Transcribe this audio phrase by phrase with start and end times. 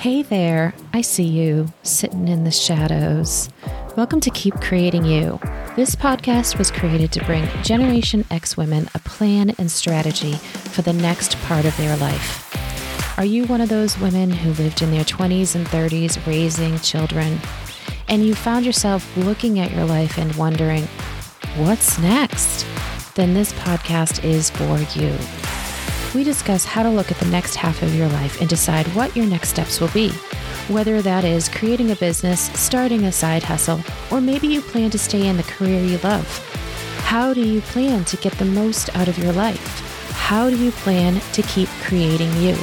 [0.00, 3.50] Hey there, I see you sitting in the shadows.
[3.96, 5.40] Welcome to Keep Creating You.
[5.74, 10.92] This podcast was created to bring Generation X women a plan and strategy for the
[10.92, 13.18] next part of their life.
[13.18, 17.40] Are you one of those women who lived in their 20s and 30s raising children,
[18.06, 20.84] and you found yourself looking at your life and wondering,
[21.56, 22.64] what's next?
[23.16, 25.47] Then this podcast is for you.
[26.14, 29.14] We discuss how to look at the next half of your life and decide what
[29.14, 30.10] your next steps will be.
[30.68, 34.98] Whether that is creating a business, starting a side hustle, or maybe you plan to
[34.98, 36.26] stay in the career you love.
[37.04, 39.80] How do you plan to get the most out of your life?
[40.12, 42.56] How do you plan to keep creating you?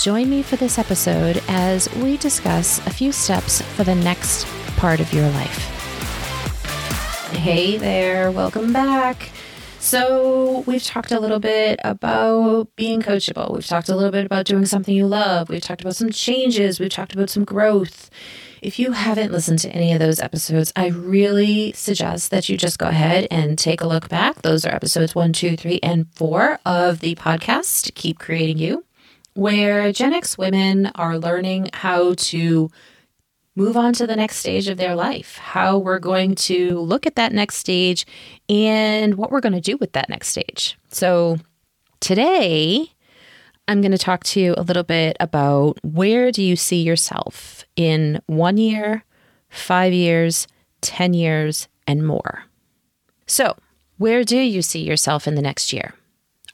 [0.00, 4.44] Join me for this episode as we discuss a few steps for the next
[4.76, 5.58] part of your life.
[7.32, 9.30] Hey there, welcome back.
[9.86, 13.54] So, we've talked a little bit about being coachable.
[13.54, 15.48] We've talked a little bit about doing something you love.
[15.48, 16.80] We've talked about some changes.
[16.80, 18.10] We've talked about some growth.
[18.60, 22.80] If you haven't listened to any of those episodes, I really suggest that you just
[22.80, 24.42] go ahead and take a look back.
[24.42, 28.84] Those are episodes one, two, three, and four of the podcast, Keep Creating You,
[29.34, 32.72] where Gen X women are learning how to
[33.56, 37.16] move on to the next stage of their life, how we're going to look at
[37.16, 38.06] that next stage
[38.48, 40.78] and what we're going to do with that next stage.
[40.88, 41.38] So,
[42.00, 42.92] today,
[43.66, 47.64] I'm going to talk to you a little bit about where do you see yourself
[47.74, 49.04] in one year,
[49.48, 50.46] five years,
[50.82, 52.44] 10 years, and more.
[53.26, 53.56] So,
[53.98, 55.94] where do you see yourself in the next year?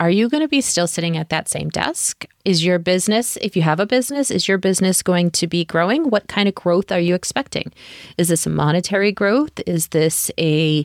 [0.02, 2.26] Are you going to be still sitting at that same desk?
[2.44, 6.10] Is your business, if you have a business, is your business going to be growing?
[6.10, 7.72] What kind of growth are you expecting?
[8.18, 9.52] Is this a monetary growth?
[9.64, 10.84] Is this a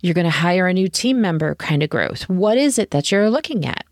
[0.00, 2.28] you're going to hire a new team member kind of growth?
[2.28, 3.84] What is it that you're looking at?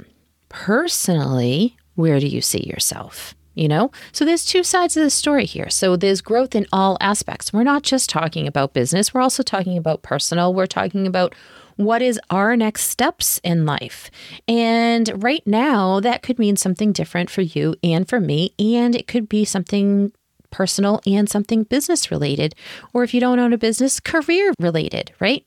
[0.50, 3.34] Personally, where do you see yourself?
[3.54, 5.68] You know, so there's two sides of the story here.
[5.68, 7.52] So there's growth in all aspects.
[7.52, 10.54] We're not just talking about business, we're also talking about personal.
[10.54, 11.34] We're talking about
[11.76, 14.10] what is our next steps in life?
[14.46, 18.52] And right now, that could mean something different for you and for me.
[18.58, 20.12] And it could be something
[20.50, 22.54] personal and something business related.
[22.92, 25.46] Or if you don't own a business, career related, right?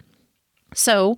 [0.73, 1.17] So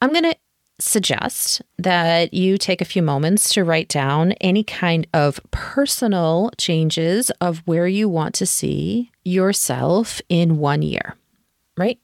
[0.00, 0.36] I'm going to
[0.78, 7.30] suggest that you take a few moments to write down any kind of personal changes
[7.40, 11.16] of where you want to see yourself in one year,
[11.76, 11.98] right?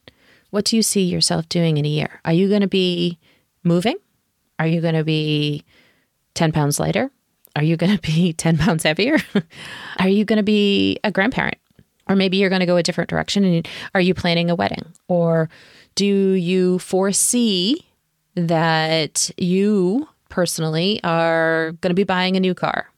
[0.50, 2.20] What do you see yourself doing in a year?
[2.24, 3.18] Are you going to be
[3.62, 3.96] moving?
[4.58, 5.64] Are you going to be
[6.34, 7.10] 10 pounds lighter?
[7.54, 9.18] Are you going to be 10 pounds heavier?
[9.98, 11.58] are you going to be a grandparent?
[12.08, 14.84] Or maybe you're going to go a different direction and are you planning a wedding?
[15.08, 15.48] Or
[15.96, 17.84] do you foresee
[18.36, 22.90] that you personally are going to be buying a new car?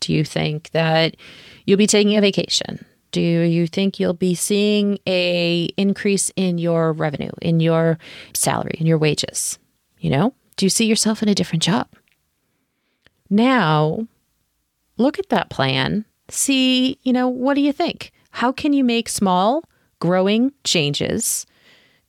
[0.00, 1.16] Do you think that
[1.66, 2.84] you'll be taking a vacation?
[3.14, 7.96] Do you think you'll be seeing a increase in your revenue, in your
[8.34, 9.56] salary, in your wages?
[10.00, 11.86] You know, do you see yourself in a different job?
[13.30, 14.08] Now,
[14.96, 16.06] look at that plan.
[16.28, 18.10] See, you know, what do you think?
[18.32, 19.62] How can you make small,
[20.00, 21.46] growing changes,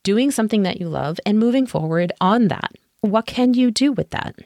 [0.01, 2.71] doing something that you love and moving forward on that?
[3.01, 4.39] What can you do with that?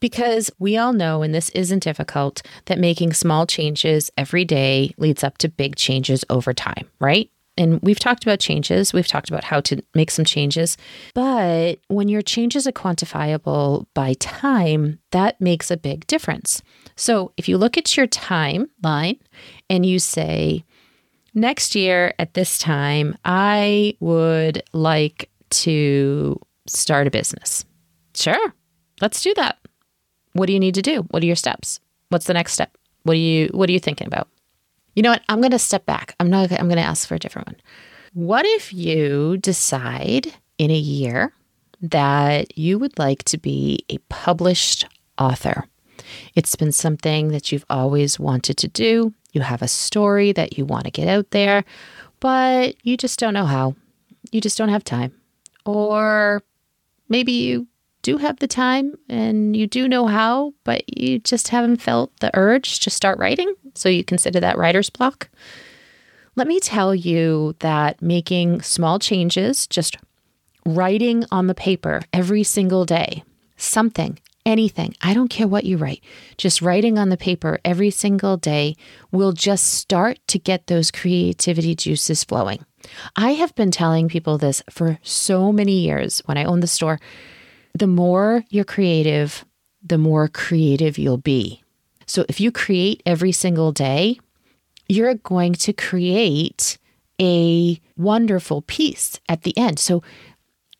[0.00, 5.24] Because we all know, and this isn't difficult, that making small changes every day leads
[5.24, 7.30] up to big changes over time, right?
[7.58, 10.76] And we've talked about changes, we've talked about how to make some changes.
[11.14, 16.62] But when your changes are quantifiable by time, that makes a big difference.
[16.96, 19.18] So if you look at your timeline
[19.70, 20.64] and you say,
[21.34, 27.64] next year at this time, I would like to start a business.
[28.14, 28.54] Sure,
[29.00, 29.58] let's do that.
[30.36, 31.02] What do you need to do?
[31.10, 31.80] What are your steps?
[32.08, 32.76] What's the next step?
[33.02, 34.28] What are you what are you thinking about?
[34.94, 35.22] You know what?
[35.28, 36.14] I'm going to step back.
[36.20, 37.56] I'm not I'm going to ask for a different one.
[38.14, 41.32] What if you decide in a year
[41.82, 44.86] that you would like to be a published
[45.18, 45.66] author?
[46.34, 49.12] It's been something that you've always wanted to do.
[49.32, 51.64] You have a story that you want to get out there,
[52.20, 53.76] but you just don't know how.
[54.30, 55.12] You just don't have time.
[55.64, 56.42] Or
[57.08, 57.66] maybe you
[58.06, 62.30] do have the time and you do know how, but you just haven't felt the
[62.34, 63.52] urge to start writing.
[63.74, 65.28] So you consider that writer's block.
[66.36, 69.96] Let me tell you that making small changes, just
[70.64, 73.24] writing on the paper every single day,
[73.56, 76.04] something, anything, I don't care what you write,
[76.38, 78.76] just writing on the paper every single day
[79.10, 82.64] will just start to get those creativity juices flowing.
[83.16, 87.00] I have been telling people this for so many years when I owned the store
[87.78, 89.44] the more you're creative,
[89.82, 91.62] the more creative you'll be.
[92.06, 94.18] So if you create every single day,
[94.88, 96.78] you're going to create
[97.20, 99.78] a wonderful piece at the end.
[99.78, 100.02] So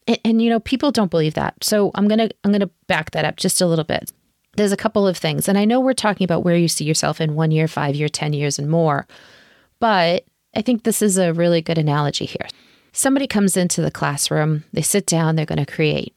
[0.06, 1.54] and, and, you know people don't believe that.
[1.62, 4.12] So I'm going to I'm going to back that up just a little bit.
[4.56, 5.49] There's a couple of things.
[5.49, 8.08] And I know we're talking about where you see yourself in 1 year, 5 year,
[8.08, 9.06] 10 years and more.
[9.81, 12.46] But I think this is a really good analogy here.
[12.92, 16.14] Somebody comes into the classroom, they sit down, they're going to create.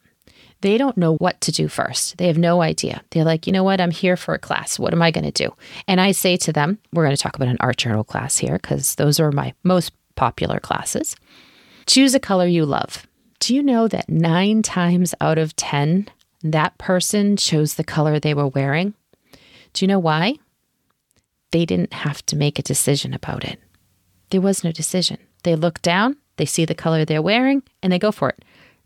[0.62, 2.18] They don't know what to do first.
[2.18, 3.02] They have no idea.
[3.12, 3.80] They're like, you know what?
[3.80, 4.78] I'm here for a class.
[4.78, 5.54] What am I going to do?
[5.88, 8.58] And I say to them, we're going to talk about an art journal class here
[8.58, 11.16] because those are my most popular classes.
[11.86, 13.08] Choose a color you love.
[13.40, 16.10] Do you know that nine times out of 10,
[16.44, 18.94] that person chose the color they were wearing?
[19.74, 20.36] Do you know why?
[21.52, 23.60] They didn't have to make a decision about it.
[24.30, 25.18] There was no decision.
[25.44, 28.44] They look down, they see the color they're wearing, and they go for it.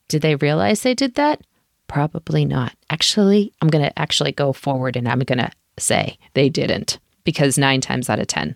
[0.07, 1.41] Did they realize they did that?
[1.87, 2.73] Probably not.
[2.89, 7.57] Actually, I'm going to actually go forward and I'm going to say they didn't because
[7.57, 8.55] nine times out of 10,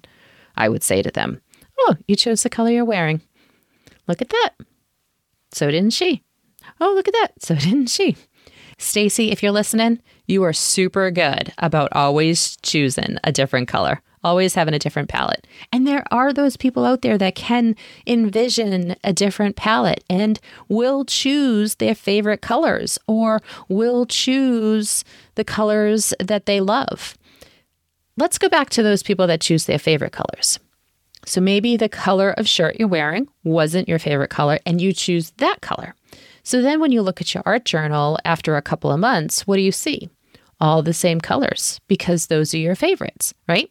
[0.56, 1.42] I would say to them,
[1.80, 3.22] Oh, you chose the color you're wearing.
[4.08, 4.52] Look at that.
[5.52, 6.24] So didn't she.
[6.80, 7.34] Oh, look at that.
[7.40, 8.18] So didn't she.
[8.80, 14.56] Stacy, if you're listening, you are super good about always choosing a different color always
[14.56, 15.48] having a different palette.
[15.72, 17.76] And there are those people out there that can
[18.06, 25.04] envision a different palette and will choose their favorite colors or will choose
[25.36, 27.18] the colors that they love.
[28.18, 30.60] Let's go back to those people that choose their favorite colors.
[31.26, 35.32] So maybe the color of shirt you're wearing wasn't your favorite color and you choose
[35.38, 35.94] that color.
[36.42, 39.58] So then when you look at your art journal after a couple of months, what
[39.58, 40.10] do you see?
[40.62, 43.70] All the same colors because those are your favorites, right?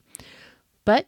[0.87, 1.07] But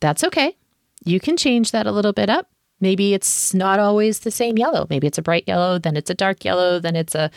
[0.00, 0.56] that's okay.
[1.04, 2.50] You can change that a little bit up.
[2.80, 4.86] Maybe it's not always the same yellow.
[4.90, 7.30] Maybe it's a bright yellow, then it's a dark yellow, then it's a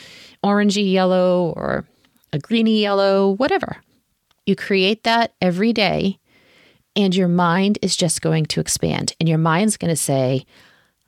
[0.43, 1.85] orangey yellow or
[2.31, 3.77] a greeny yellow, whatever.
[4.45, 6.19] You create that every day
[6.95, 10.45] and your mind is just going to expand and your mind's going to say,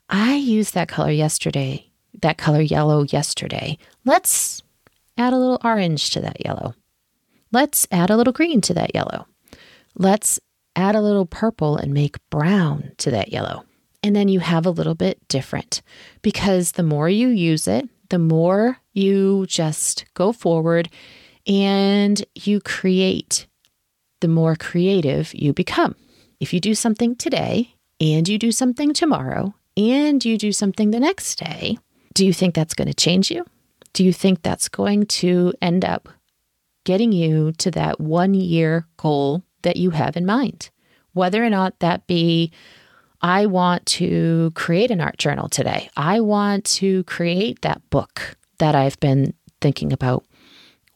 [0.10, 1.90] I used that color yesterday,
[2.22, 3.78] that color yellow yesterday.
[4.04, 4.62] Let's
[5.18, 6.76] add a little orange to that yellow.
[7.52, 9.28] Let's add a little green to that yellow.
[9.96, 10.40] Let's
[10.76, 13.64] add a little purple and make brown to that yellow.
[14.04, 15.82] And then you have a little bit different
[16.22, 20.90] because the more you use it, the more you just go forward
[21.48, 23.48] and you create,
[24.22, 25.96] the more creative you become.
[26.40, 31.00] If you do something today and you do something tomorrow and you do something the
[31.00, 31.78] next day,
[32.14, 33.46] do you think that's going to change you?
[33.94, 36.10] Do you think that's going to end up
[36.84, 40.70] getting you to that one year goal that you have in mind.
[41.14, 42.52] Whether or not that be,
[43.22, 48.76] I want to create an art journal today, I want to create that book that
[48.76, 50.26] I've been thinking about.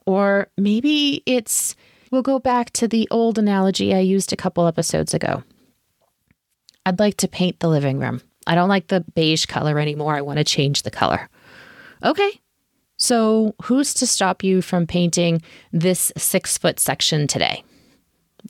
[0.06, 1.76] Or maybe it's,
[2.12, 5.44] we'll go back to the old analogy I used a couple episodes ago.
[6.86, 8.22] I'd like to paint the living room.
[8.48, 10.16] I don't like the beige color anymore.
[10.16, 11.30] I want to change the color.
[12.04, 12.40] Okay.
[12.98, 15.42] So, who's to stop you from painting
[15.72, 17.64] this six foot section today?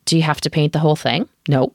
[0.05, 1.27] Do you have to paint the whole thing?
[1.47, 1.73] No.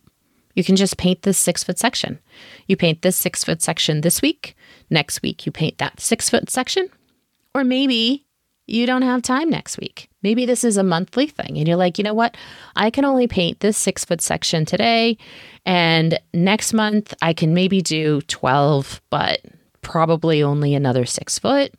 [0.55, 2.21] You can just paint this six foot section.
[2.69, 4.57] You paint this six foot section this week.
[4.91, 6.89] Next week, you paint that six foot section.
[7.55, 8.25] Or maybe
[8.67, 10.09] you don't have time next week.
[10.23, 12.37] Maybe this is a monthly thing and you're like, you know what?
[12.77, 15.19] I can only paint this six foot section today.
[15.67, 19.41] And next month, I can maybe do 12, but
[19.83, 21.75] probably only another six foot.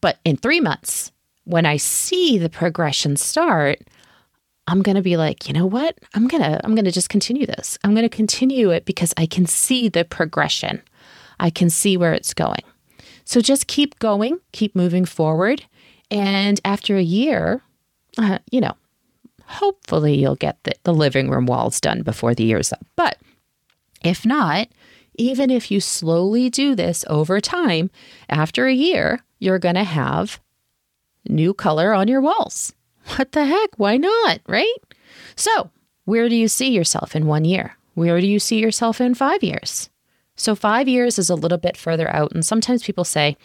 [0.00, 1.10] But in three months,
[1.44, 3.80] when I see the progression start,
[4.66, 5.98] I'm going to be like, you know what?
[6.14, 7.78] I'm going to I'm going to just continue this.
[7.84, 10.82] I'm going to continue it because I can see the progression.
[11.38, 12.62] I can see where it's going.
[13.24, 15.64] So just keep going, keep moving forward,
[16.10, 17.62] and after a year,
[18.18, 18.74] uh, you know,
[19.46, 22.86] hopefully you'll get the, the living room walls done before the year's up.
[22.96, 23.18] But
[24.02, 24.68] if not,
[25.16, 27.90] even if you slowly do this over time,
[28.28, 30.40] after a year, you're going to have
[31.28, 32.74] new color on your walls.
[33.16, 33.70] What the heck?
[33.76, 34.40] Why not?
[34.46, 34.74] Right?
[35.36, 35.70] So,
[36.04, 37.76] where do you see yourself in one year?
[37.94, 39.90] Where do you see yourself in five years?
[40.36, 42.32] So, five years is a little bit further out.
[42.32, 43.36] And sometimes people say,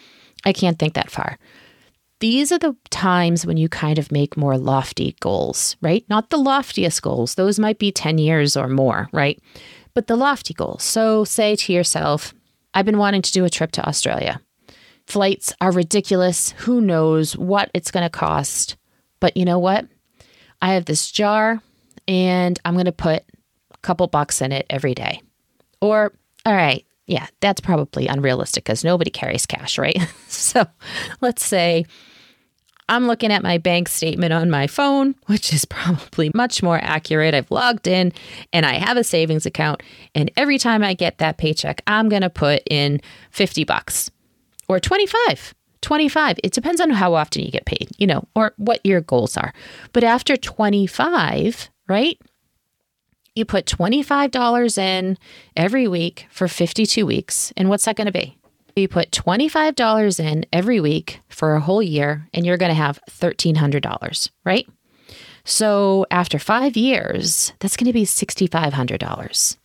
[0.45, 1.37] I can't think that far.
[2.19, 6.03] These are the times when you kind of make more lofty goals, right?
[6.09, 9.39] Not the loftiest goals, those might be 10 years or more, right?
[9.93, 10.83] But the lofty goals.
[10.83, 12.33] So, say to yourself,
[12.73, 14.41] I've been wanting to do a trip to Australia.
[15.07, 16.51] Flights are ridiculous.
[16.59, 18.75] Who knows what it's going to cost?
[19.19, 19.87] But you know what?
[20.61, 21.61] I have this jar
[22.07, 23.23] and I'm going to put
[23.71, 25.21] a couple bucks in it every day.
[25.81, 26.13] Or,
[26.45, 29.97] all right, yeah, that's probably unrealistic because nobody carries cash, right?
[30.27, 30.65] so
[31.21, 31.85] let's say
[32.89, 37.35] I'm looking at my bank statement on my phone, which is probably much more accurate.
[37.35, 38.11] I've logged in
[38.51, 39.83] and I have a savings account.
[40.15, 42.99] And every time I get that paycheck, I'm going to put in
[43.31, 44.09] 50 bucks
[44.67, 45.53] or 25.
[45.81, 46.39] 25.
[46.43, 49.53] It depends on how often you get paid, you know, or what your goals are.
[49.93, 52.19] But after 25, right?
[53.35, 55.17] You put $25 in
[55.55, 57.53] every week for 52 weeks.
[57.55, 58.37] And what's that going to be?
[58.75, 62.99] You put $25 in every week for a whole year, and you're going to have
[63.09, 64.67] $1,300, right?
[65.43, 69.57] So after five years, that's going to be $6,500.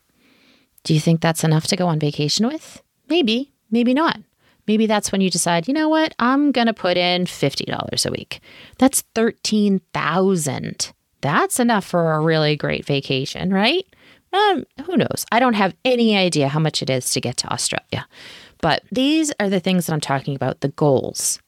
[0.85, 2.83] Do you think that's enough to go on vacation with?
[3.09, 4.21] Maybe, maybe not.
[4.66, 8.11] Maybe that's when you decide, you know what, I'm going to put in $50 a
[8.11, 8.40] week.
[8.78, 10.92] That's 13,000.
[11.21, 13.87] That's enough for a really great vacation, right?
[14.33, 15.25] Um, who knows?
[15.30, 18.06] I don't have any idea how much it is to get to Australia.
[18.61, 21.38] But these are the things that I'm talking about the goals.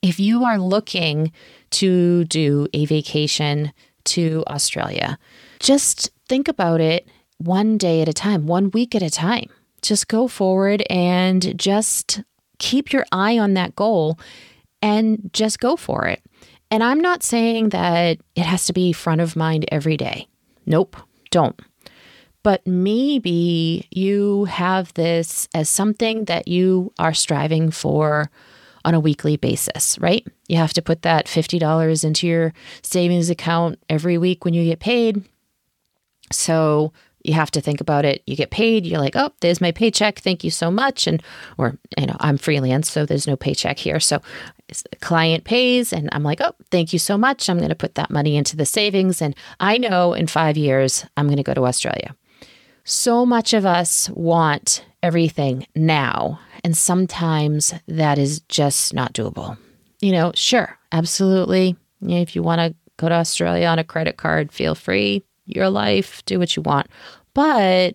[0.00, 1.32] If you are looking
[1.70, 3.72] to do a vacation
[4.04, 5.18] to Australia,
[5.60, 7.06] just think about it
[7.38, 9.48] one day at a time, one week at a time.
[9.82, 12.22] Just go forward and just
[12.58, 14.18] keep your eye on that goal
[14.80, 16.22] and just go for it.
[16.70, 20.28] And I'm not saying that it has to be front of mind every day.
[20.64, 20.96] Nope,
[21.30, 21.60] don't
[22.42, 28.30] but maybe you have this as something that you are striving for
[28.84, 30.26] on a weekly basis, right?
[30.48, 34.80] You have to put that $50 into your savings account every week when you get
[34.80, 35.24] paid.
[36.32, 36.92] So
[37.24, 38.22] you have to think about it.
[38.26, 40.18] You get paid, you're like, oh, there's my paycheck.
[40.18, 41.06] Thank you so much.
[41.06, 41.22] And,
[41.58, 44.00] or, you know, I'm freelance, so there's no paycheck here.
[44.00, 44.20] So
[45.00, 47.48] client pays, and I'm like, oh, thank you so much.
[47.48, 49.22] I'm going to put that money into the savings.
[49.22, 52.14] And I know in five years, I'm going to go to Australia.
[52.84, 59.56] So much of us want everything now, and sometimes that is just not doable.
[60.00, 61.76] You know, sure, absolutely.
[62.00, 66.24] If you want to go to Australia on a credit card, feel free, your life,
[66.24, 66.88] do what you want.
[67.34, 67.94] But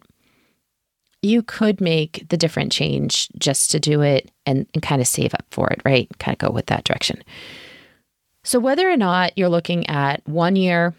[1.22, 5.34] you could make the different change just to do it and, and kind of save
[5.34, 6.10] up for it, right?
[6.20, 7.24] Kind of go with that direction.
[8.44, 10.94] So, whether or not you're looking at one year,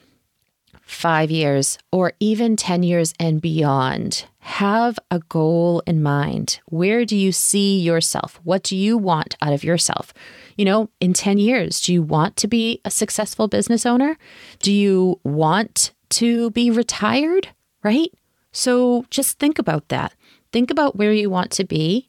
[0.83, 6.61] five years, or even 10 years and beyond, have a goal in mind.
[6.67, 8.41] Where do you see yourself?
[8.43, 10.13] What do you want out of yourself?
[10.57, 14.17] You know, in 10 years, do you want to be a successful business owner?
[14.61, 17.49] Do you want to be retired?
[17.83, 18.13] Right?
[18.53, 20.15] So just think about that.
[20.53, 22.09] Think about where you want to be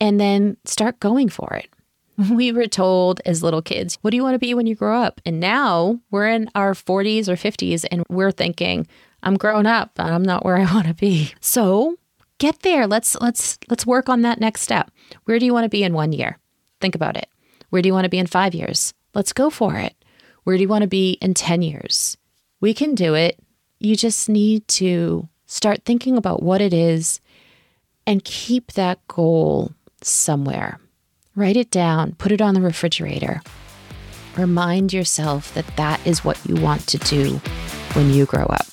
[0.00, 1.68] and then start going for it.
[2.30, 5.00] we were told as little kids, what do you want to be when you grow
[5.00, 5.20] up?
[5.24, 8.86] And now we're in our 40s or 50s and we're thinking,
[9.22, 11.32] I'm grown up, I'm not where I want to be.
[11.40, 11.96] So,
[12.38, 12.86] get there.
[12.86, 14.90] Let's let's let's work on that next step.
[15.24, 16.38] Where do you want to be in 1 year?
[16.80, 17.28] Think about it.
[17.70, 18.94] Where do you want to be in 5 years?
[19.14, 19.94] Let's go for it.
[20.44, 22.16] Where do you want to be in 10 years?
[22.60, 23.38] We can do it.
[23.78, 27.20] You just need to start thinking about what it is
[28.06, 29.72] and keep that goal
[30.02, 30.80] somewhere.
[31.36, 33.42] Write it down, put it on the refrigerator.
[34.36, 37.40] Remind yourself that that is what you want to do
[37.94, 38.66] when you grow up.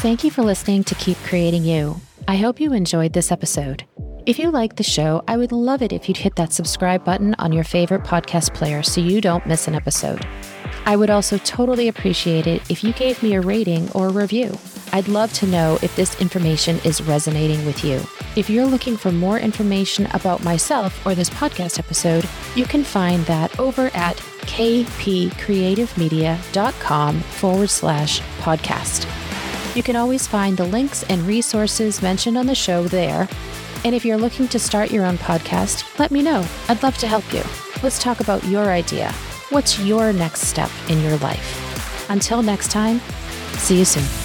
[0.00, 2.00] Thank you for listening to Keep Creating You.
[2.26, 3.84] I hope you enjoyed this episode.
[4.24, 7.34] If you like the show, I would love it if you'd hit that subscribe button
[7.38, 10.26] on your favorite podcast player so you don't miss an episode.
[10.88, 14.56] I would also totally appreciate it if you gave me a rating or a review.
[14.90, 18.00] I'd love to know if this information is resonating with you.
[18.36, 22.26] If you're looking for more information about myself or this podcast episode,
[22.56, 24.16] you can find that over at
[24.46, 29.76] kpcreativemedia.com forward slash podcast.
[29.76, 33.28] You can always find the links and resources mentioned on the show there.
[33.84, 36.46] And if you're looking to start your own podcast, let me know.
[36.70, 37.42] I'd love to help you.
[37.82, 39.14] Let's talk about your idea.
[39.50, 42.10] What's your next step in your life?
[42.10, 43.00] Until next time,
[43.56, 44.17] see you soon.